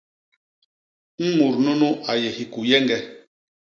Mut 1.35 1.55
nunu 1.63 1.89
a 2.09 2.11
yé 2.21 2.29
hikuyeñge. 2.37 2.97